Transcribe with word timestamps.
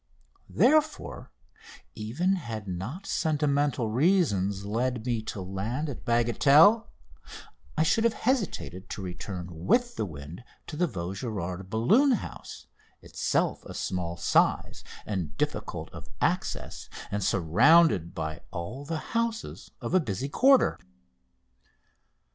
Therefore, 0.49 1.31
even 1.93 2.37
had 2.37 2.67
not 2.67 3.05
sentimental 3.05 3.87
reasons 3.87 4.65
led 4.65 5.05
me 5.05 5.21
to 5.21 5.41
land 5.43 5.89
at 5.89 6.03
Bagatelle, 6.05 6.87
I 7.77 7.83
should 7.83 8.03
have 8.05 8.15
hesitated 8.15 8.89
to 8.89 9.03
return 9.03 9.67
with 9.67 9.97
the 9.97 10.07
wind 10.07 10.43
to 10.65 10.75
the 10.75 10.87
Vaugirard 10.87 11.69
balloon 11.69 12.13
house 12.13 12.65
itself 13.03 13.63
of 13.67 13.77
small 13.77 14.17
size, 14.17 14.83
and 15.05 15.37
difficult 15.37 15.91
of 15.91 16.09
access, 16.19 16.89
and 17.11 17.23
surrounded 17.23 18.15
by 18.15 18.41
all 18.49 18.83
the 18.85 19.11
houses 19.13 19.69
of 19.81 19.93
a 19.93 19.99
busy 19.99 20.29
quarter. 20.29 20.79